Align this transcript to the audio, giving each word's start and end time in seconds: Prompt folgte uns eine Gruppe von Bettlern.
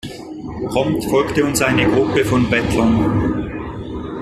Prompt 0.65 1.05
folgte 1.05 1.45
uns 1.45 1.61
eine 1.61 1.85
Gruppe 1.87 2.25
von 2.25 2.49
Bettlern. 2.49 3.51